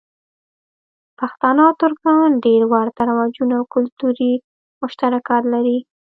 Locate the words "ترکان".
1.83-2.29